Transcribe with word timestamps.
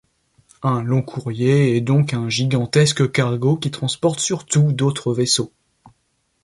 Un 0.63 0.81
long-courrier 0.81 1.77
est 1.77 1.81
donc 1.81 2.15
un 2.15 2.27
gigantesque 2.27 3.11
cargo 3.11 3.55
qui 3.55 3.69
transporte 3.69 4.19
surtout 4.19 4.71
d'autres 4.71 5.13
vaisseaux. 5.13 5.53